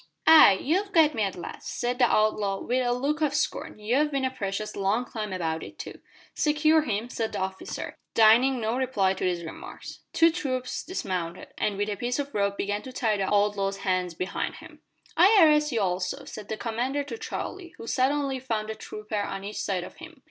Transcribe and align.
"Ay, 0.25 0.53
you've 0.59 0.91
got 0.93 1.13
me 1.13 1.21
at 1.21 1.35
last," 1.35 1.79
said 1.79 1.99
the 1.99 2.07
outlaw, 2.07 2.59
with 2.59 2.83
a 2.83 2.91
look 2.91 3.21
of 3.21 3.35
scorn. 3.35 3.77
"You've 3.77 4.09
bin 4.09 4.25
a 4.25 4.31
precious 4.31 4.75
long 4.75 5.05
time 5.05 5.31
about 5.31 5.61
it 5.61 5.77
too." 5.77 5.99
"Secure 6.33 6.81
him," 6.81 7.07
said 7.07 7.33
the 7.33 7.37
officer, 7.39 7.95
deigning 8.15 8.59
no 8.59 8.75
reply 8.75 9.13
to 9.13 9.23
these 9.23 9.43
remarks. 9.43 9.99
Two 10.11 10.31
troopers 10.31 10.81
dismounted, 10.81 11.49
and 11.55 11.77
with 11.77 11.87
a 11.87 11.95
piece 11.97 12.17
of 12.17 12.33
rope 12.33 12.57
began 12.57 12.81
to 12.81 12.91
tie 12.91 13.17
the 13.17 13.31
outlaw's 13.31 13.77
hands 13.85 14.15
behind 14.15 14.55
him. 14.55 14.81
"I 15.15 15.37
arrest 15.45 15.71
you 15.71 15.81
also," 15.81 16.25
said 16.25 16.49
the 16.49 16.57
commander 16.57 17.03
to 17.03 17.19
Charlie, 17.19 17.75
who 17.77 17.85
suddenly 17.85 18.39
found 18.39 18.71
a 18.71 18.75
trooper 18.75 19.17
on 19.21 19.43
each 19.43 19.61
side 19.61 19.83
of 19.83 19.97
him. 19.97 20.19